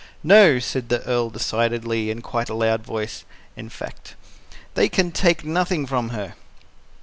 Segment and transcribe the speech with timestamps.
[0.23, 3.23] "NO!" said the Earl decidedly in quite a loud voice,
[3.55, 4.15] in fact.
[4.73, 6.33] "They can take nothing from her."